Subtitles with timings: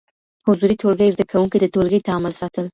[0.45, 2.65] حضوري ټولګي زده کوونکي د ټولګي تعامل ساتل.